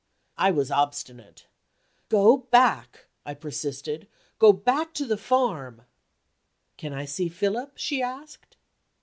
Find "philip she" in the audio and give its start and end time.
7.29-8.01